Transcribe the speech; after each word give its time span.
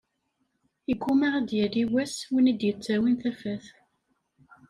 Yegguma 0.87 1.27
ad 1.39 1.49
yali 1.59 1.83
wass 1.91 2.15
win 2.31 2.51
i 2.51 2.53
d-yettawin 2.59 3.15
tafat. 3.21 3.65